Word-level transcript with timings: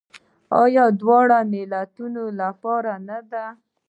آیا 0.61 0.85
د 0.91 0.95
دواړو 1.01 1.39
ملتونو 1.53 2.23
لپاره 2.41 2.93
نه 3.07 3.19
ده؟ 3.31 3.45